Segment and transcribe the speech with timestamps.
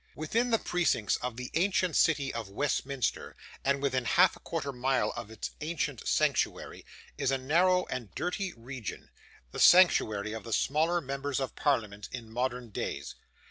[0.15, 4.75] Within the precincts of the ancient city of Westminster, and within half a quarter of
[4.75, 6.83] a mile of its ancient sanctuary,
[7.19, 9.11] is a narrow and dirty region,
[9.51, 13.13] the sanctuary of the smaller members of Parliament in modern days.